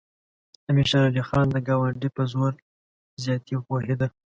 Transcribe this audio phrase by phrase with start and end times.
[0.69, 2.53] امیر شېر علي خان د ګاونډي په زور
[3.23, 4.07] زیاتي پوهېده.